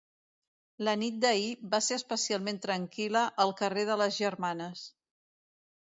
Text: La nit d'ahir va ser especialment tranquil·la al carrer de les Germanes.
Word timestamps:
La 0.87 0.95
nit 1.01 1.19
d'ahir 1.25 1.51
va 1.75 1.81
ser 1.89 1.99
especialment 2.01 2.59
tranquil·la 2.65 3.25
al 3.45 3.53
carrer 3.63 3.87
de 3.91 3.99
les 4.03 4.19
Germanes. 4.25 4.83